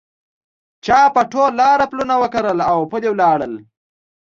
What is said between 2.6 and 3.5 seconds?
اوپلي ولاړه